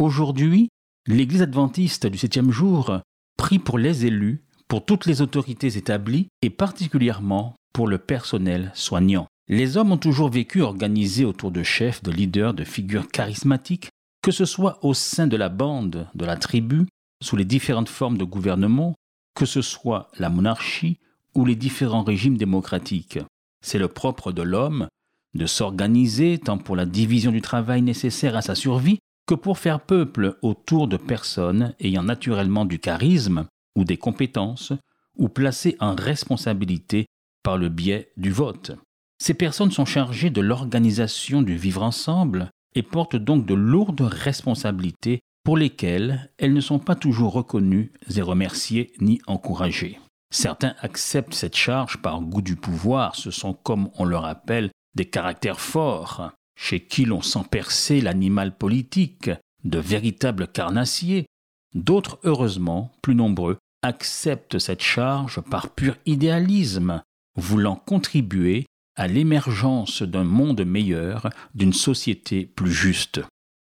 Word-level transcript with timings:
Aujourd'hui, 0.00 0.70
l'Église 1.06 1.42
adventiste 1.42 2.08
du 2.08 2.18
septième 2.18 2.50
jour 2.50 2.98
prie 3.36 3.60
pour 3.60 3.78
les 3.78 4.06
élus, 4.06 4.42
pour 4.66 4.84
toutes 4.84 5.06
les 5.06 5.22
autorités 5.22 5.76
établies 5.76 6.26
et 6.42 6.50
particulièrement 6.50 7.54
pour 7.72 7.86
le 7.86 7.98
personnel 7.98 8.72
soignant. 8.74 9.28
Les 9.46 9.76
hommes 9.76 9.92
ont 9.92 9.96
toujours 9.96 10.30
vécu 10.30 10.62
organisés 10.62 11.24
autour 11.24 11.52
de 11.52 11.62
chefs, 11.62 12.02
de 12.02 12.10
leaders, 12.10 12.54
de 12.54 12.64
figures 12.64 13.06
charismatiques, 13.06 13.90
que 14.20 14.32
ce 14.32 14.44
soit 14.44 14.84
au 14.84 14.94
sein 14.94 15.28
de 15.28 15.36
la 15.36 15.48
bande, 15.48 16.08
de 16.16 16.24
la 16.24 16.36
tribu, 16.36 16.86
sous 17.22 17.36
les 17.36 17.44
différentes 17.44 17.88
formes 17.88 18.18
de 18.18 18.24
gouvernement, 18.24 18.96
que 19.36 19.46
ce 19.46 19.62
soit 19.62 20.10
la 20.18 20.28
monarchie 20.28 20.98
ou 21.36 21.44
les 21.44 21.56
différents 21.56 22.02
régimes 22.02 22.36
démocratiques. 22.36 23.20
C'est 23.64 23.78
le 23.78 23.88
propre 23.88 24.32
de 24.32 24.42
l'homme 24.42 24.88
de 25.34 25.46
s'organiser 25.46 26.38
tant 26.38 26.58
pour 26.58 26.74
la 26.74 26.84
division 26.84 27.30
du 27.30 27.42
travail 27.42 27.82
nécessaire 27.82 28.36
à 28.36 28.42
sa 28.42 28.56
survie 28.56 28.98
que 29.26 29.34
pour 29.34 29.58
faire 29.58 29.80
peuple 29.80 30.36
autour 30.42 30.88
de 30.88 30.96
personnes 30.96 31.74
ayant 31.80 32.02
naturellement 32.02 32.64
du 32.64 32.78
charisme 32.78 33.46
ou 33.76 33.84
des 33.84 33.96
compétences 33.96 34.72
ou 35.16 35.28
placées 35.28 35.76
en 35.80 35.94
responsabilité 35.94 37.06
par 37.42 37.58
le 37.58 37.68
biais 37.68 38.10
du 38.16 38.30
vote. 38.30 38.72
Ces 39.18 39.34
personnes 39.34 39.70
sont 39.70 39.84
chargées 39.84 40.30
de 40.30 40.40
l'organisation 40.40 41.42
du 41.42 41.56
vivre 41.56 41.82
ensemble 41.82 42.50
et 42.74 42.82
portent 42.82 43.16
donc 43.16 43.46
de 43.46 43.54
lourdes 43.54 44.00
responsabilités 44.00 45.20
pour 45.44 45.56
lesquelles 45.56 46.30
elles 46.38 46.52
ne 46.52 46.60
sont 46.60 46.78
pas 46.78 46.96
toujours 46.96 47.32
reconnues 47.32 47.92
et 48.14 48.22
remerciées 48.22 48.92
ni 49.00 49.20
encouragées. 49.26 50.00
Certains 50.30 50.74
acceptent 50.80 51.34
cette 51.34 51.56
charge 51.56 51.98
par 51.98 52.20
goût 52.20 52.42
du 52.42 52.56
pouvoir, 52.56 53.14
ce 53.14 53.30
sont 53.30 53.52
comme 53.52 53.90
on 53.94 54.04
le 54.04 54.16
rappelle 54.16 54.70
des 54.96 55.04
caractères 55.04 55.60
forts, 55.60 56.32
chez 56.56 56.80
qui 56.80 57.04
l'on 57.04 57.22
sent 57.22 57.44
percer 57.50 58.00
l'animal 58.00 58.56
politique, 58.56 59.30
de 59.64 59.78
véritables 59.78 60.48
carnassiers. 60.48 61.26
D'autres, 61.74 62.18
heureusement, 62.22 62.92
plus 63.02 63.14
nombreux, 63.14 63.58
acceptent 63.82 64.58
cette 64.58 64.82
charge 64.82 65.40
par 65.40 65.70
pur 65.70 65.96
idéalisme, 66.06 67.02
voulant 67.36 67.76
contribuer 67.76 68.66
à 68.96 69.08
l'émergence 69.08 70.02
d'un 70.02 70.24
monde 70.24 70.64
meilleur, 70.64 71.28
d'une 71.54 71.72
société 71.72 72.46
plus 72.46 72.72
juste. 72.72 73.20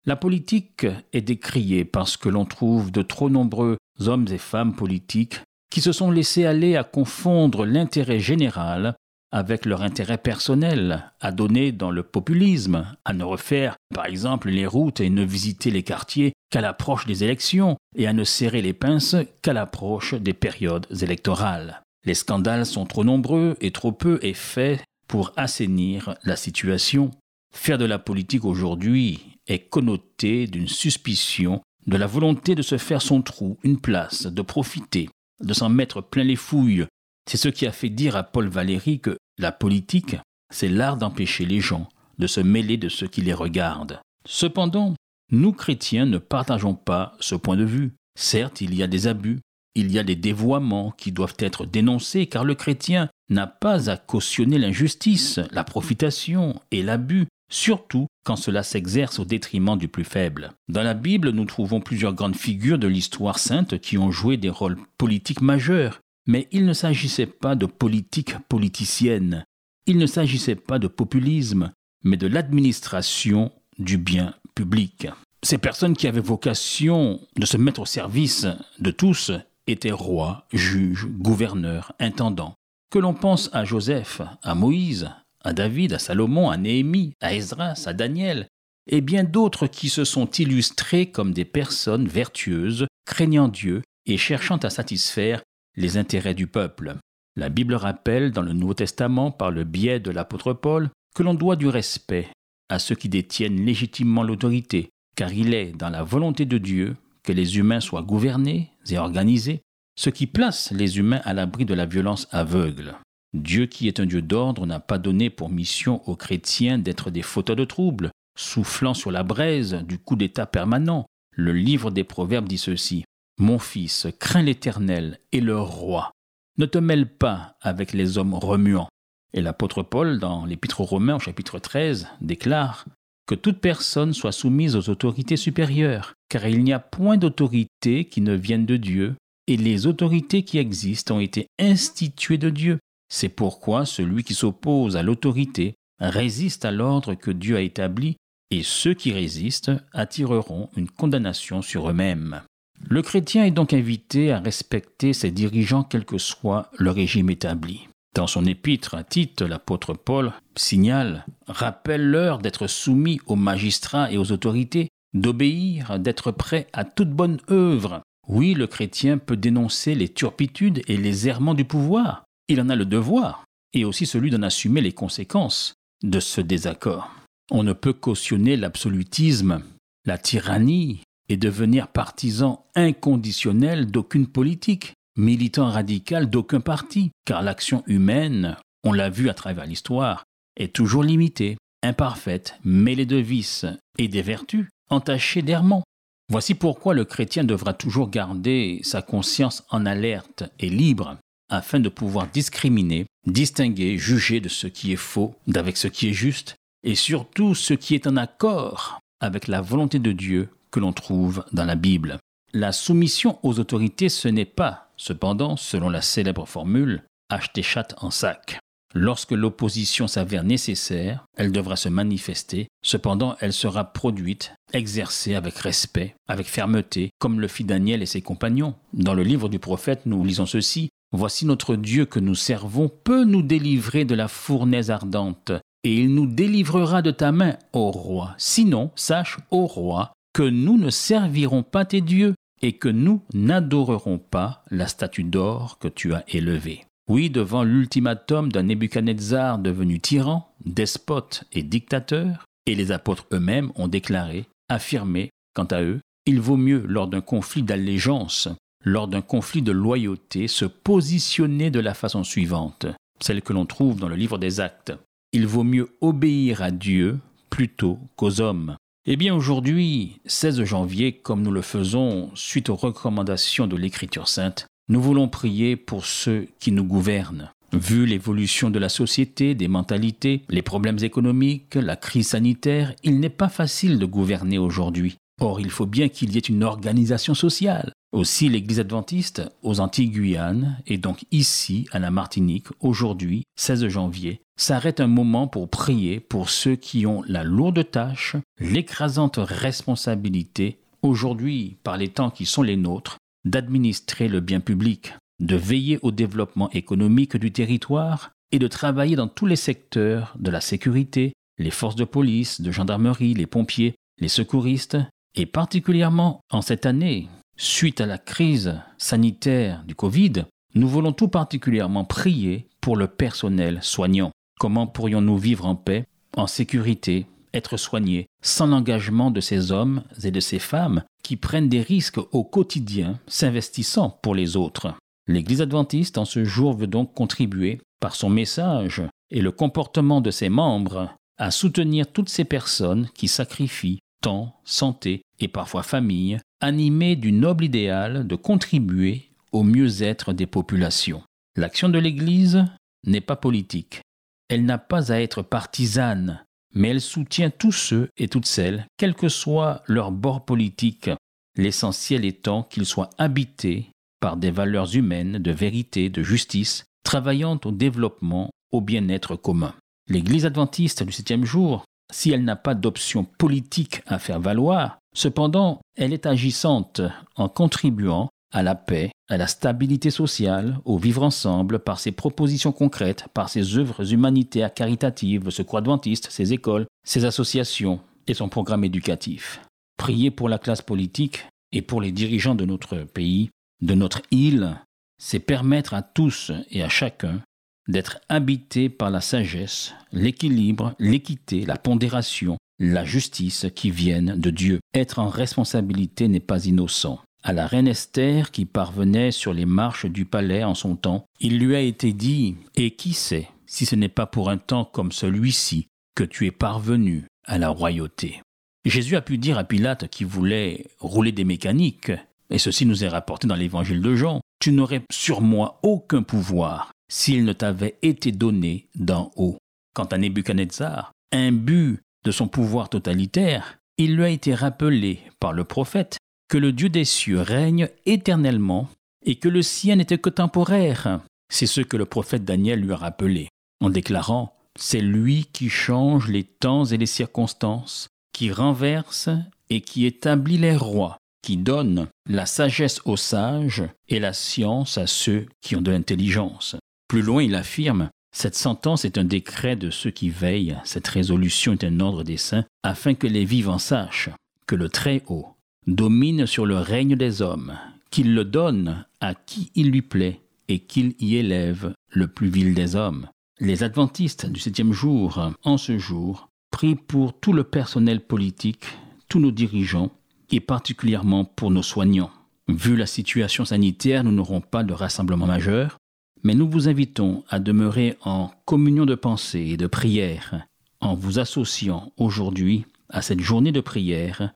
La 0.04 0.14
politique 0.14 0.86
est 1.12 1.20
décriée 1.20 1.84
parce 1.84 2.16
que 2.16 2.28
l'on 2.28 2.44
trouve 2.44 2.92
de 2.92 3.02
trop 3.02 3.28
nombreux 3.28 3.76
hommes 4.06 4.26
et 4.30 4.38
femmes 4.38 4.74
politiques 4.74 5.40
qui 5.70 5.80
se 5.80 5.90
sont 5.90 6.12
laissés 6.12 6.46
aller 6.46 6.76
à 6.76 6.84
confondre 6.84 7.66
l'intérêt 7.66 8.20
général 8.20 8.94
avec 9.32 9.66
leur 9.66 9.82
intérêt 9.82 10.18
personnel, 10.18 11.12
à 11.20 11.32
donner 11.32 11.72
dans 11.72 11.90
le 11.90 12.02
populisme, 12.02 12.86
à 13.04 13.12
ne 13.12 13.24
refaire 13.24 13.76
par 13.94 14.06
exemple 14.06 14.48
les 14.48 14.66
routes 14.66 15.00
et 15.00 15.10
ne 15.10 15.24
visiter 15.24 15.70
les 15.70 15.82
quartiers 15.82 16.32
qu'à 16.50 16.60
l'approche 16.60 17.06
des 17.06 17.24
élections, 17.24 17.76
et 17.96 18.06
à 18.06 18.12
ne 18.12 18.24
serrer 18.24 18.62
les 18.62 18.72
pinces 18.72 19.16
qu'à 19.42 19.52
l'approche 19.52 20.14
des 20.14 20.32
périodes 20.32 20.86
électorales. 21.02 21.82
Les 22.04 22.14
scandales 22.14 22.66
sont 22.66 22.86
trop 22.86 23.04
nombreux 23.04 23.56
et 23.60 23.72
trop 23.72 23.92
peu 23.92 24.18
est 24.22 24.32
fait 24.32 24.80
pour 25.08 25.32
assainir 25.36 26.14
la 26.24 26.36
situation. 26.36 27.10
Faire 27.52 27.78
de 27.78 27.84
la 27.84 27.98
politique 27.98 28.44
aujourd'hui 28.44 29.38
est 29.48 29.68
connoté 29.68 30.46
d'une 30.46 30.68
suspicion, 30.68 31.62
de 31.86 31.96
la 31.96 32.06
volonté 32.06 32.54
de 32.54 32.62
se 32.62 32.78
faire 32.78 33.02
son 33.02 33.22
trou, 33.22 33.58
une 33.64 33.80
place, 33.80 34.26
de 34.26 34.42
profiter, 34.42 35.08
de 35.40 35.52
s'en 35.52 35.68
mettre 35.68 36.00
plein 36.00 36.24
les 36.24 36.36
fouilles, 36.36 36.86
c'est 37.28 37.36
ce 37.36 37.48
qui 37.48 37.66
a 37.66 37.72
fait 37.72 37.88
dire 37.88 38.16
à 38.16 38.22
Paul 38.22 38.48
Valéry 38.48 39.00
que 39.00 39.18
la 39.38 39.52
politique, 39.52 40.16
c'est 40.50 40.68
l'art 40.68 40.96
d'empêcher 40.96 41.44
les 41.44 41.60
gens 41.60 41.88
de 42.18 42.26
se 42.26 42.40
mêler 42.40 42.76
de 42.76 42.88
ceux 42.88 43.08
qui 43.08 43.20
les 43.20 43.34
regardent. 43.34 44.00
Cependant, 44.26 44.94
nous 45.30 45.52
chrétiens 45.52 46.06
ne 46.06 46.18
partageons 46.18 46.74
pas 46.74 47.14
ce 47.20 47.34
point 47.34 47.56
de 47.56 47.64
vue. 47.64 47.92
Certes, 48.18 48.60
il 48.60 48.74
y 48.74 48.82
a 48.82 48.86
des 48.86 49.06
abus, 49.06 49.40
il 49.74 49.92
y 49.92 49.98
a 49.98 50.04
des 50.04 50.16
dévoiements 50.16 50.92
qui 50.96 51.12
doivent 51.12 51.36
être 51.38 51.66
dénoncés 51.66 52.26
car 52.26 52.44
le 52.44 52.54
chrétien 52.54 53.08
n'a 53.28 53.46
pas 53.46 53.90
à 53.90 53.96
cautionner 53.96 54.58
l'injustice, 54.58 55.40
la 55.50 55.64
profitation 55.64 56.60
et 56.70 56.82
l'abus, 56.82 57.26
surtout 57.50 58.06
quand 58.24 58.36
cela 58.36 58.62
s'exerce 58.62 59.18
au 59.18 59.24
détriment 59.24 59.76
du 59.76 59.88
plus 59.88 60.04
faible. 60.04 60.52
Dans 60.68 60.82
la 60.82 60.94
Bible, 60.94 61.30
nous 61.30 61.44
trouvons 61.44 61.80
plusieurs 61.80 62.14
grandes 62.14 62.36
figures 62.36 62.78
de 62.78 62.88
l'histoire 62.88 63.38
sainte 63.38 63.78
qui 63.78 63.98
ont 63.98 64.10
joué 64.10 64.36
des 64.36 64.48
rôles 64.48 64.78
politiques 64.96 65.42
majeurs. 65.42 66.00
Mais 66.26 66.48
il 66.50 66.66
ne 66.66 66.72
s'agissait 66.72 67.26
pas 67.26 67.54
de 67.54 67.66
politique 67.66 68.36
politicienne, 68.48 69.44
il 69.86 69.98
ne 69.98 70.06
s'agissait 70.06 70.56
pas 70.56 70.78
de 70.78 70.88
populisme, 70.88 71.72
mais 72.02 72.16
de 72.16 72.26
l'administration 72.26 73.52
du 73.78 73.98
bien 73.98 74.34
public. 74.54 75.08
Ces 75.42 75.58
personnes 75.58 75.96
qui 75.96 76.08
avaient 76.08 76.20
vocation 76.20 77.20
de 77.36 77.46
se 77.46 77.56
mettre 77.56 77.80
au 77.80 77.86
service 77.86 78.46
de 78.80 78.90
tous 78.90 79.30
étaient 79.68 79.92
rois, 79.92 80.46
juges, 80.52 81.06
gouverneurs, 81.06 81.92
intendants. 82.00 82.54
Que 82.90 82.98
l'on 82.98 83.14
pense 83.14 83.50
à 83.52 83.64
Joseph, 83.64 84.22
à 84.42 84.54
Moïse, 84.54 85.10
à 85.44 85.52
David, 85.52 85.92
à 85.92 85.98
Salomon, 85.98 86.50
à 86.50 86.56
Néhémie, 86.56 87.12
à 87.20 87.34
Esdras, 87.34 87.84
à 87.86 87.92
Daniel, 87.92 88.48
et 88.88 89.00
bien 89.00 89.24
d'autres 89.24 89.66
qui 89.66 89.88
se 89.88 90.04
sont 90.04 90.26
illustrés 90.26 91.10
comme 91.10 91.32
des 91.32 91.44
personnes 91.44 92.08
vertueuses, 92.08 92.86
craignant 93.04 93.48
Dieu 93.48 93.82
et 94.06 94.16
cherchant 94.16 94.58
à 94.58 94.70
satisfaire 94.70 95.42
les 95.76 95.96
intérêts 95.96 96.34
du 96.34 96.46
peuple. 96.46 96.96
La 97.36 97.48
Bible 97.48 97.74
rappelle 97.74 98.32
dans 98.32 98.42
le 98.42 98.52
Nouveau 98.52 98.74
Testament, 98.74 99.30
par 99.30 99.50
le 99.50 99.64
biais 99.64 100.00
de 100.00 100.10
l'apôtre 100.10 100.52
Paul, 100.52 100.90
que 101.14 101.22
l'on 101.22 101.34
doit 101.34 101.56
du 101.56 101.68
respect 101.68 102.28
à 102.68 102.78
ceux 102.78 102.94
qui 102.94 103.08
détiennent 103.08 103.64
légitimement 103.64 104.22
l'autorité, 104.22 104.90
car 105.16 105.32
il 105.32 105.54
est 105.54 105.72
dans 105.72 105.90
la 105.90 106.02
volonté 106.02 106.44
de 106.44 106.58
Dieu 106.58 106.96
que 107.22 107.32
les 107.32 107.58
humains 107.58 107.80
soient 107.80 108.02
gouvernés 108.02 108.70
et 108.88 108.98
organisés, 108.98 109.60
ce 109.98 110.10
qui 110.10 110.26
place 110.26 110.72
les 110.72 110.98
humains 110.98 111.20
à 111.24 111.34
l'abri 111.34 111.64
de 111.64 111.74
la 111.74 111.86
violence 111.86 112.28
aveugle. 112.30 112.96
Dieu 113.34 113.66
qui 113.66 113.88
est 113.88 114.00
un 114.00 114.06
Dieu 114.06 114.22
d'ordre 114.22 114.66
n'a 114.66 114.80
pas 114.80 114.98
donné 114.98 115.30
pour 115.30 115.50
mission 115.50 116.06
aux 116.08 116.16
chrétiens 116.16 116.78
d'être 116.78 117.10
des 117.10 117.22
fauteurs 117.22 117.56
de 117.56 117.64
troubles, 117.64 118.10
soufflant 118.38 118.94
sur 118.94 119.10
la 119.10 119.22
braise 119.22 119.74
du 119.86 119.98
coup 119.98 120.16
d'État 120.16 120.46
permanent. 120.46 121.06
Le 121.32 121.52
livre 121.52 121.90
des 121.90 122.04
Proverbes 122.04 122.48
dit 122.48 122.58
ceci. 122.58 123.04
Mon 123.38 123.58
fils, 123.58 124.06
crains 124.18 124.42
l'Éternel 124.42 125.20
et 125.32 125.42
le 125.42 125.60
roi. 125.60 126.10
Ne 126.56 126.64
te 126.64 126.78
mêle 126.78 127.06
pas 127.06 127.56
avec 127.60 127.92
les 127.92 128.16
hommes 128.16 128.32
remuants. 128.32 128.88
Et 129.34 129.42
l'apôtre 129.42 129.82
Paul, 129.82 130.18
dans 130.18 130.46
l'Épître 130.46 130.80
aux 130.80 130.84
Romains 130.84 131.16
au 131.16 131.20
chapitre 131.20 131.58
13, 131.58 132.08
déclare 132.22 132.86
que 133.26 133.34
toute 133.34 133.60
personne 133.60 134.14
soit 134.14 134.32
soumise 134.32 134.74
aux 134.74 134.88
autorités 134.88 135.36
supérieures, 135.36 136.14
car 136.30 136.46
il 136.46 136.64
n'y 136.64 136.72
a 136.72 136.78
point 136.78 137.18
d'autorité 137.18 138.06
qui 138.06 138.22
ne 138.22 138.34
vienne 138.34 138.64
de 138.64 138.78
Dieu, 138.78 139.16
et 139.46 139.58
les 139.58 139.86
autorités 139.86 140.42
qui 140.42 140.56
existent 140.56 141.16
ont 141.16 141.20
été 141.20 141.46
instituées 141.58 142.38
de 142.38 142.48
Dieu. 142.48 142.78
C'est 143.12 143.28
pourquoi 143.28 143.84
celui 143.84 144.24
qui 144.24 144.32
s'oppose 144.32 144.96
à 144.96 145.02
l'autorité 145.02 145.74
résiste 146.00 146.64
à 146.64 146.70
l'ordre 146.70 147.14
que 147.14 147.30
Dieu 147.30 147.56
a 147.56 147.60
établi, 147.60 148.16
et 148.50 148.62
ceux 148.62 148.94
qui 148.94 149.12
résistent 149.12 149.72
attireront 149.92 150.70
une 150.74 150.88
condamnation 150.88 151.60
sur 151.60 151.90
eux-mêmes. 151.90 152.40
Le 152.88 153.02
chrétien 153.02 153.44
est 153.44 153.50
donc 153.50 153.72
invité 153.72 154.32
à 154.32 154.38
respecter 154.38 155.12
ses 155.12 155.30
dirigeants 155.30 155.82
quel 155.82 156.04
que 156.04 156.18
soit 156.18 156.70
le 156.78 156.90
régime 156.90 157.30
établi. 157.30 157.88
Dans 158.14 158.26
son 158.26 158.46
épître 158.46 158.94
à 158.94 159.04
Tite, 159.04 159.42
l'apôtre 159.42 159.92
Paul 159.92 160.32
signale 160.56 161.26
Rappelle-leur 161.48 162.38
d'être 162.38 162.66
soumis 162.66 163.20
aux 163.26 163.36
magistrats 163.36 164.10
et 164.10 164.16
aux 164.16 164.32
autorités, 164.32 164.88
d'obéir, 165.12 165.98
d'être 165.98 166.30
prêt 166.30 166.66
à 166.72 166.84
toute 166.84 167.10
bonne 167.10 167.38
œuvre. 167.50 168.00
Oui, 168.26 168.54
le 168.54 168.66
chrétien 168.66 169.18
peut 169.18 169.36
dénoncer 169.36 169.94
les 169.94 170.08
turpitudes 170.08 170.82
et 170.88 170.96
les 170.96 171.28
errements 171.28 171.54
du 171.54 171.64
pouvoir. 171.64 172.24
Il 172.48 172.60
en 172.60 172.68
a 172.68 172.76
le 172.76 172.86
devoir, 172.86 173.44
et 173.72 173.84
aussi 173.84 174.06
celui 174.06 174.30
d'en 174.30 174.42
assumer 174.42 174.80
les 174.80 174.92
conséquences 174.92 175.74
de 176.02 176.20
ce 176.20 176.40
désaccord. 176.40 177.10
On 177.50 177.62
ne 177.62 177.72
peut 177.72 177.92
cautionner 177.92 178.56
l'absolutisme, 178.56 179.62
la 180.06 180.18
tyrannie 180.18 181.02
et 181.28 181.36
devenir 181.36 181.88
partisan 181.88 182.64
inconditionnel 182.74 183.90
d'aucune 183.90 184.26
politique, 184.26 184.94
militant 185.16 185.70
radical 185.70 186.28
d'aucun 186.28 186.60
parti, 186.60 187.10
car 187.24 187.42
l'action 187.42 187.82
humaine, 187.86 188.56
on 188.84 188.92
l'a 188.92 189.10
vu 189.10 189.28
à 189.28 189.34
travers 189.34 189.66
l'histoire, 189.66 190.24
est 190.56 190.74
toujours 190.74 191.02
limitée, 191.02 191.56
imparfaite, 191.82 192.58
mêlée 192.64 193.06
de 193.06 193.16
vices 193.16 193.66
et 193.98 194.08
des 194.08 194.22
vertus, 194.22 194.68
entachée 194.90 195.42
d'errements. 195.42 195.84
Voici 196.30 196.54
pourquoi 196.54 196.94
le 196.94 197.04
chrétien 197.04 197.44
devra 197.44 197.72
toujours 197.72 198.10
garder 198.10 198.80
sa 198.82 199.02
conscience 199.02 199.64
en 199.70 199.86
alerte 199.86 200.44
et 200.58 200.68
libre 200.68 201.18
afin 201.48 201.78
de 201.78 201.88
pouvoir 201.88 202.26
discriminer, 202.26 203.06
distinguer, 203.26 203.98
juger 203.98 204.40
de 204.40 204.48
ce 204.48 204.66
qui 204.66 204.92
est 204.92 204.96
faux 204.96 205.36
d'avec 205.46 205.76
ce 205.76 205.86
qui 205.86 206.08
est 206.08 206.12
juste 206.12 206.56
et 206.82 206.96
surtout 206.96 207.54
ce 207.54 207.74
qui 207.74 207.94
est 207.94 208.06
en 208.06 208.16
accord 208.16 208.98
avec 209.20 209.46
la 209.46 209.60
volonté 209.60 209.98
de 209.98 210.12
Dieu 210.12 210.48
que 210.76 210.80
l'on 210.80 210.92
trouve 210.92 211.42
dans 211.52 211.64
la 211.64 211.74
Bible. 211.74 212.18
La 212.52 212.70
soumission 212.70 213.38
aux 213.42 213.58
autorités, 213.60 214.10
ce 214.10 214.28
n'est 214.28 214.44
pas, 214.44 214.90
cependant, 214.98 215.56
selon 215.56 215.88
la 215.88 216.02
célèbre 216.02 216.44
formule, 216.44 217.02
acheter 217.30 217.62
chatte 217.62 217.94
en 218.02 218.10
sac. 218.10 218.58
Lorsque 218.94 219.32
l'opposition 219.32 220.06
s'avère 220.06 220.44
nécessaire, 220.44 221.24
elle 221.34 221.50
devra 221.50 221.76
se 221.76 221.88
manifester, 221.88 222.68
cependant 222.84 223.36
elle 223.40 223.54
sera 223.54 223.84
produite, 223.84 224.52
exercée 224.74 225.34
avec 225.34 225.56
respect, 225.56 226.14
avec 226.28 226.46
fermeté, 226.46 227.08
comme 227.20 227.40
le 227.40 227.48
fit 227.48 227.64
Daniel 227.64 228.02
et 228.02 228.06
ses 228.06 228.20
compagnons. 228.20 228.74
Dans 228.92 229.14
le 229.14 229.22
livre 229.22 229.48
du 229.48 229.58
prophète, 229.58 230.02
nous 230.04 230.22
lisons 230.26 230.44
ceci. 230.44 230.90
Voici 231.10 231.46
notre 231.46 231.74
Dieu 231.74 232.04
que 232.04 232.20
nous 232.20 232.34
servons 232.34 232.90
peut 232.90 233.24
nous 233.24 233.42
délivrer 233.42 234.04
de 234.04 234.14
la 234.14 234.28
fournaise 234.28 234.90
ardente, 234.90 235.52
et 235.84 235.94
il 235.94 236.14
nous 236.14 236.26
délivrera 236.26 237.00
de 237.00 237.12
ta 237.12 237.32
main, 237.32 237.56
ô 237.72 237.90
roi. 237.90 238.34
Sinon, 238.36 238.90
sache, 238.94 239.38
ô 239.50 239.64
roi, 239.64 240.12
que 240.36 240.42
nous 240.42 240.76
ne 240.76 240.90
servirons 240.90 241.62
pas 241.62 241.86
tes 241.86 242.02
dieux, 242.02 242.34
et 242.60 242.74
que 242.74 242.90
nous 242.90 243.22
n'adorerons 243.32 244.18
pas 244.18 244.62
la 244.70 244.86
statue 244.86 245.24
d'or 245.24 245.78
que 245.78 245.88
tu 245.88 246.12
as 246.12 246.24
élevée. 246.28 246.84
Oui, 247.08 247.30
devant 247.30 247.62
l'ultimatum 247.62 248.52
d'un 248.52 248.64
Nebuchadnezzar 248.64 249.58
devenu 249.58 249.98
tyran, 249.98 250.46
despote 250.62 251.44
et 251.52 251.62
dictateur, 251.62 252.44
et 252.66 252.74
les 252.74 252.92
apôtres 252.92 253.26
eux-mêmes 253.32 253.72
ont 253.76 253.88
déclaré, 253.88 254.44
affirmé, 254.68 255.30
quant 255.54 255.64
à 255.64 255.80
eux, 255.80 256.00
il 256.26 256.38
vaut 256.38 256.58
mieux, 256.58 256.84
lors 256.86 257.06
d'un 257.06 257.22
conflit 257.22 257.62
d'allégeance, 257.62 258.50
lors 258.84 259.08
d'un 259.08 259.22
conflit 259.22 259.62
de 259.62 259.72
loyauté, 259.72 260.48
se 260.48 260.66
positionner 260.66 261.70
de 261.70 261.80
la 261.80 261.94
façon 261.94 262.24
suivante, 262.24 262.84
celle 263.22 263.40
que 263.40 263.54
l'on 263.54 263.64
trouve 263.64 264.00
dans 264.00 264.08
le 264.10 264.16
livre 264.16 264.36
des 264.36 264.60
actes. 264.60 264.92
Il 265.32 265.46
vaut 265.46 265.64
mieux 265.64 265.96
obéir 266.02 266.60
à 266.60 266.70
Dieu 266.70 267.20
plutôt 267.48 267.98
qu'aux 268.16 268.42
hommes. 268.42 268.76
Eh 269.08 269.14
bien 269.14 269.36
aujourd'hui, 269.36 270.18
16 270.26 270.64
janvier, 270.64 271.12
comme 271.12 271.42
nous 271.42 271.52
le 271.52 271.62
faisons 271.62 272.28
suite 272.34 272.70
aux 272.70 272.74
recommandations 272.74 273.68
de 273.68 273.76
l'Écriture 273.76 274.26
sainte, 274.26 274.66
nous 274.88 275.00
voulons 275.00 275.28
prier 275.28 275.76
pour 275.76 276.04
ceux 276.04 276.48
qui 276.58 276.72
nous 276.72 276.82
gouvernent. 276.82 277.52
Vu 277.72 278.04
l'évolution 278.04 278.68
de 278.68 278.80
la 278.80 278.88
société, 278.88 279.54
des 279.54 279.68
mentalités, 279.68 280.42
les 280.48 280.62
problèmes 280.62 280.98
économiques, 281.02 281.76
la 281.76 281.94
crise 281.94 282.30
sanitaire, 282.30 282.94
il 283.04 283.20
n'est 283.20 283.28
pas 283.28 283.48
facile 283.48 284.00
de 284.00 284.06
gouverner 284.06 284.58
aujourd'hui. 284.58 285.18
Or, 285.40 285.60
il 285.60 285.70
faut 285.70 285.86
bien 285.86 286.08
qu'il 286.08 286.34
y 286.34 286.38
ait 286.38 286.40
une 286.40 286.64
organisation 286.64 287.34
sociale. 287.34 287.92
Aussi, 288.16 288.48
l'Église 288.48 288.80
adventiste, 288.80 289.42
aux 289.62 289.78
Antilles-Guyane, 289.78 290.78
et 290.86 290.96
donc 290.96 291.26
ici, 291.32 291.86
à 291.92 291.98
la 291.98 292.10
Martinique, 292.10 292.68
aujourd'hui, 292.80 293.42
16 293.56 293.88
janvier, 293.88 294.40
s'arrête 294.58 295.00
un 295.00 295.06
moment 295.06 295.48
pour 295.48 295.68
prier 295.68 296.18
pour 296.18 296.48
ceux 296.48 296.76
qui 296.76 297.04
ont 297.04 297.22
la 297.28 297.44
lourde 297.44 297.90
tâche, 297.90 298.36
l'écrasante 298.58 299.36
responsabilité, 299.36 300.78
aujourd'hui, 301.02 301.76
par 301.82 301.98
les 301.98 302.08
temps 302.08 302.30
qui 302.30 302.46
sont 302.46 302.62
les 302.62 302.78
nôtres, 302.78 303.18
d'administrer 303.44 304.28
le 304.28 304.40
bien 304.40 304.60
public, 304.60 305.12
de 305.38 305.56
veiller 305.56 305.98
au 306.00 306.10
développement 306.10 306.70
économique 306.70 307.36
du 307.36 307.52
territoire 307.52 308.30
et 308.50 308.58
de 308.58 308.66
travailler 308.66 309.16
dans 309.16 309.28
tous 309.28 309.44
les 309.44 309.56
secteurs 309.56 310.34
de 310.38 310.50
la 310.50 310.62
sécurité, 310.62 311.34
les 311.58 311.70
forces 311.70 311.96
de 311.96 312.04
police, 312.04 312.62
de 312.62 312.72
gendarmerie, 312.72 313.34
les 313.34 313.44
pompiers, 313.44 313.94
les 314.18 314.28
secouristes, 314.28 314.96
et 315.34 315.44
particulièrement 315.44 316.40
en 316.50 316.62
cette 316.62 316.86
année, 316.86 317.28
suite 317.56 318.00
à 318.00 318.06
la 318.06 318.18
crise 318.18 318.80
sanitaire 318.98 319.82
du 319.86 319.94
Covid, 319.94 320.44
nous 320.74 320.88
voulons 320.88 321.12
tout 321.12 321.28
particulièrement 321.28 322.04
prier 322.04 322.68
pour 322.80 322.96
le 322.96 323.08
personnel 323.08 323.78
soignant. 323.82 324.30
Comment 324.58 324.86
pourrions-nous 324.86 325.38
vivre 325.38 325.66
en 325.66 325.74
paix, 325.74 326.06
en 326.36 326.46
sécurité, 326.46 327.26
être 327.54 327.76
soignés, 327.76 328.26
sans 328.42 328.66
l'engagement 328.66 329.30
de 329.30 329.40
ces 329.40 329.72
hommes 329.72 330.02
et 330.22 330.30
de 330.30 330.40
ces 330.40 330.58
femmes 330.58 331.02
qui 331.22 331.36
prennent 331.36 331.68
des 331.68 331.80
risques 331.80 332.20
au 332.32 332.44
quotidien, 332.44 333.18
s'investissant 333.26 334.10
pour 334.22 334.34
les 334.34 334.56
autres? 334.56 334.94
L'Église 335.26 335.62
adventiste 335.62 336.18
en 336.18 336.24
ce 336.24 336.44
jour 336.44 336.74
veut 336.74 336.86
donc 336.86 337.14
contribuer, 337.14 337.80
par 338.00 338.14
son 338.14 338.28
message 338.28 339.02
et 339.30 339.40
le 339.40 339.50
comportement 339.50 340.20
de 340.20 340.30
ses 340.30 340.50
membres, 340.50 341.10
à 341.38 341.50
soutenir 341.50 342.12
toutes 342.12 342.28
ces 342.28 342.44
personnes 342.44 343.08
qui 343.14 343.28
sacrifient 343.28 343.98
temps, 344.26 344.60
santé 344.64 345.22
et 345.38 345.46
parfois 345.46 345.84
famille, 345.84 346.40
animées 346.60 347.14
du 347.14 347.30
noble 347.30 347.62
idéal 347.62 348.26
de 348.26 348.34
contribuer 348.34 349.30
au 349.52 349.62
mieux-être 349.62 350.32
des 350.32 350.48
populations. 350.48 351.22
L'action 351.54 351.88
de 351.88 352.00
l'Église 352.00 352.64
n'est 353.06 353.20
pas 353.20 353.36
politique. 353.36 354.00
Elle 354.48 354.64
n'a 354.64 354.78
pas 354.78 355.12
à 355.12 355.20
être 355.20 355.42
partisane, 355.42 356.44
mais 356.74 356.88
elle 356.88 357.00
soutient 357.00 357.50
tous 357.50 357.70
ceux 357.70 358.08
et 358.16 358.26
toutes 358.26 358.46
celles, 358.46 358.88
quel 358.96 359.14
que 359.14 359.28
soit 359.28 359.84
leur 359.86 360.10
bord 360.10 360.44
politique, 360.44 361.08
l'essentiel 361.56 362.24
étant 362.24 362.64
qu'ils 362.64 362.84
soient 362.84 363.10
habités 363.18 363.92
par 364.18 364.36
des 364.36 364.50
valeurs 364.50 364.96
humaines 364.96 365.38
de 365.38 365.52
vérité, 365.52 366.10
de 366.10 366.24
justice, 366.24 366.84
travaillant 367.04 367.60
au 367.64 367.70
développement, 367.70 368.50
au 368.72 368.80
bien-être 368.80 369.36
commun. 369.36 369.72
L'Église 370.08 370.46
adventiste 370.46 371.04
du 371.04 371.12
septième 371.12 371.44
jour, 371.44 371.84
si 372.12 372.30
elle 372.30 372.44
n'a 372.44 372.56
pas 372.56 372.74
d'option 372.74 373.24
politique 373.24 374.02
à 374.06 374.18
faire 374.18 374.40
valoir, 374.40 374.98
cependant, 375.14 375.80
elle 375.96 376.12
est 376.12 376.26
agissante 376.26 377.00
en 377.36 377.48
contribuant 377.48 378.28
à 378.52 378.62
la 378.62 378.74
paix, 378.74 379.10
à 379.28 379.36
la 379.36 379.46
stabilité 379.46 380.10
sociale, 380.10 380.78
au 380.84 380.98
vivre 380.98 381.22
ensemble 381.22 381.78
par 381.80 381.98
ses 381.98 382.12
propositions 382.12 382.72
concrètes, 382.72 383.26
par 383.34 383.48
ses 383.48 383.76
œuvres 383.76 384.12
humanitaires 384.12 384.72
caritatives, 384.72 385.50
ce 385.50 385.62
croix 385.62 385.82
ses 386.30 386.52
écoles, 386.52 386.86
ses 387.04 387.24
associations 387.24 388.00
et 388.26 388.34
son 388.34 388.48
programme 388.48 388.84
éducatif. 388.84 389.60
Prier 389.98 390.30
pour 390.30 390.48
la 390.48 390.58
classe 390.58 390.82
politique 390.82 391.46
et 391.72 391.82
pour 391.82 392.00
les 392.00 392.12
dirigeants 392.12 392.54
de 392.54 392.64
notre 392.64 392.96
pays, 392.98 393.50
de 393.82 393.94
notre 393.94 394.22
île, 394.30 394.78
c'est 395.18 395.40
permettre 395.40 395.94
à 395.94 396.02
tous 396.02 396.52
et 396.70 396.82
à 396.82 396.88
chacun 396.88 397.40
d'être 397.88 398.18
habités 398.28 398.88
par 398.88 399.10
la 399.10 399.20
sagesse, 399.20 399.94
l'équilibre, 400.12 400.94
l'équité, 400.98 401.64
la 401.66 401.76
pondération, 401.76 402.56
la 402.78 403.04
justice 403.04 403.66
qui 403.74 403.90
viennent 403.90 404.34
de 404.36 404.50
Dieu. 404.50 404.80
Être 404.94 405.18
en 405.18 405.28
responsabilité 405.28 406.28
n'est 406.28 406.40
pas 406.40 406.66
innocent 406.66 407.20
à 407.46 407.52
la 407.52 407.68
reine 407.68 407.86
Esther 407.86 408.50
qui 408.50 408.64
parvenait 408.64 409.30
sur 409.30 409.54
les 409.54 409.66
marches 409.66 410.06
du 410.06 410.24
palais 410.24 410.64
en 410.64 410.74
son 410.74 410.96
temps, 410.96 411.26
il 411.38 411.60
lui 411.60 411.76
a 411.76 411.80
été 411.80 412.12
dit 412.12 412.56
Et 412.74 412.90
qui 412.90 413.12
sait 413.12 413.48
si 413.66 413.86
ce 413.86 413.94
n'est 413.94 414.08
pas 414.08 414.26
pour 414.26 414.50
un 414.50 414.58
temps 414.58 414.84
comme 414.84 415.12
celui-ci 415.12 415.86
que 416.16 416.24
tu 416.24 416.46
es 416.46 416.50
parvenu 416.50 417.26
à 417.44 417.58
la 417.58 417.68
royauté? 417.68 418.42
Jésus 418.84 419.14
a 419.14 419.20
pu 419.20 419.38
dire 419.38 419.58
à 419.58 419.64
Pilate 419.64 420.08
qui 420.08 420.24
voulait 420.24 420.86
rouler 420.98 421.30
des 421.30 421.44
mécaniques, 421.44 422.10
et 422.50 422.58
ceci 422.58 422.84
nous 422.84 423.04
est 423.04 423.08
rapporté 423.08 423.46
dans 423.46 423.54
l'évangile 423.54 424.00
de 424.00 424.16
Jean 424.16 424.40
Tu 424.58 424.72
n'aurais 424.72 425.02
sur 425.12 425.40
moi 425.40 425.78
aucun 425.84 426.24
pouvoir 426.24 426.90
s'il 427.08 427.44
ne 427.44 427.52
t'avait 427.52 427.98
été 428.02 428.32
donné 428.32 428.88
d'en 428.94 429.30
haut. 429.36 429.58
Quant 429.94 430.04
à 430.04 430.18
Nebuchadnezzar, 430.18 431.12
imbu 431.32 432.00
de 432.24 432.30
son 432.30 432.48
pouvoir 432.48 432.88
totalitaire, 432.88 433.78
il 433.98 434.16
lui 434.16 434.24
a 434.24 434.28
été 434.28 434.54
rappelé 434.54 435.20
par 435.40 435.52
le 435.52 435.64
prophète 435.64 436.18
que 436.48 436.58
le 436.58 436.72
Dieu 436.72 436.88
des 436.88 437.04
cieux 437.04 437.40
règne 437.40 437.88
éternellement 438.04 438.88
et 439.24 439.36
que 439.36 439.48
le 439.48 439.62
sien 439.62 439.96
n'était 439.96 440.18
que 440.18 440.30
temporaire. 440.30 441.20
C'est 441.52 441.66
ce 441.66 441.80
que 441.80 441.96
le 441.96 442.06
prophète 442.06 442.44
Daniel 442.44 442.80
lui 442.80 442.92
a 442.92 442.96
rappelé, 442.96 443.48
en 443.80 443.90
déclarant 443.90 444.54
C'est 444.78 445.00
lui 445.00 445.46
qui 445.52 445.68
change 445.68 446.28
les 446.28 446.44
temps 446.44 446.84
et 446.84 446.96
les 446.96 447.06
circonstances, 447.06 448.08
qui 448.32 448.52
renverse 448.52 449.30
et 449.70 449.80
qui 449.80 450.06
établit 450.06 450.58
les 450.58 450.76
rois, 450.76 451.18
qui 451.42 451.56
donne 451.56 452.08
la 452.28 452.46
sagesse 452.46 453.00
aux 453.04 453.16
sages 453.16 453.84
et 454.08 454.20
la 454.20 454.32
science 454.32 454.98
à 454.98 455.06
ceux 455.06 455.46
qui 455.62 455.76
ont 455.76 455.82
de 455.82 455.90
l'intelligence. 455.90 456.76
Plus 457.08 457.22
loin, 457.22 457.42
il 457.42 457.54
affirme 457.54 458.10
Cette 458.32 458.56
sentence 458.56 459.04
est 459.04 459.18
un 459.18 459.24
décret 459.24 459.76
de 459.76 459.90
ceux 459.90 460.10
qui 460.10 460.28
veillent, 460.28 460.76
cette 460.84 461.06
résolution 461.06 461.72
est 461.72 461.84
un 461.84 462.00
ordre 462.00 462.24
des 462.24 462.36
saints, 462.36 462.64
afin 462.82 463.14
que 463.14 463.26
les 463.26 463.44
vivants 463.44 463.78
sachent 463.78 464.30
que 464.66 464.74
le 464.74 464.88
Très-Haut 464.88 465.46
domine 465.86 466.46
sur 466.46 466.66
le 466.66 466.76
règne 466.76 467.14
des 467.14 467.42
hommes, 467.42 467.78
qu'il 468.10 468.34
le 468.34 468.44
donne 468.44 469.04
à 469.20 469.34
qui 469.34 469.70
il 469.74 469.90
lui 469.90 470.02
plaît 470.02 470.40
et 470.68 470.80
qu'il 470.80 471.14
y 471.20 471.36
élève 471.36 471.94
le 472.10 472.26
plus 472.26 472.48
vil 472.48 472.74
des 472.74 472.96
hommes. 472.96 473.28
Les 473.60 473.84
adventistes 473.84 474.46
du 474.46 474.60
septième 474.60 474.92
jour, 474.92 475.52
en 475.62 475.76
ce 475.78 475.98
jour, 475.98 476.50
prient 476.70 476.96
pour 476.96 477.38
tout 477.38 477.52
le 477.52 477.64
personnel 477.64 478.20
politique, 478.20 478.84
tous 479.28 479.38
nos 479.38 479.52
dirigeants, 479.52 480.12
et 480.50 480.60
particulièrement 480.60 481.44
pour 481.44 481.70
nos 481.70 481.82
soignants. 481.82 482.30
Vu 482.68 482.96
la 482.96 483.06
situation 483.06 483.64
sanitaire, 483.64 484.24
nous 484.24 484.32
n'aurons 484.32 484.60
pas 484.60 484.82
de 484.82 484.92
rassemblement 484.92 485.46
majeur, 485.46 485.98
mais 486.42 486.54
nous 486.54 486.68
vous 486.68 486.88
invitons 486.88 487.44
à 487.48 487.58
demeurer 487.58 488.16
en 488.24 488.50
communion 488.64 489.06
de 489.06 489.14
pensée 489.14 489.66
et 489.70 489.76
de 489.76 489.86
prière 489.86 490.66
en 491.00 491.14
vous 491.14 491.38
associant 491.38 492.12
aujourd'hui 492.16 492.84
à 493.08 493.22
cette 493.22 493.40
journée 493.40 493.72
de 493.72 493.80
prière 493.80 494.52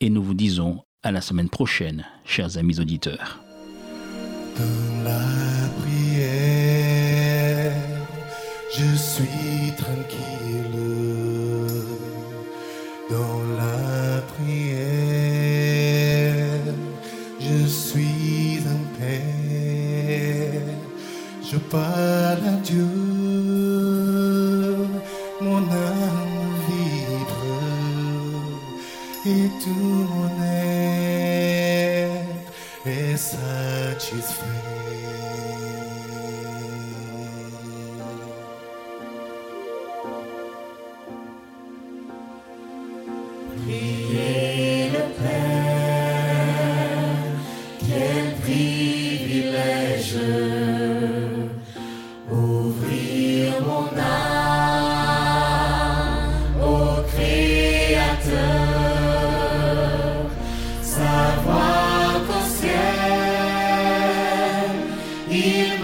et 0.00 0.10
nous 0.10 0.22
vous 0.22 0.34
disons 0.34 0.82
À 1.02 1.12
la 1.12 1.20
semaine 1.20 1.50
prochaine, 1.50 2.04
chers 2.24 2.56
amis 2.56 2.80
auditeurs. 2.80 3.42
Dans 4.56 5.04
la 5.04 5.20
prière, 5.80 7.72
je 8.72 8.96
suis 8.96 9.72
tranquille. 9.76 10.64
Dans 13.10 13.42
la 13.58 14.22
prière, 14.22 14.63
Hear 65.34 65.83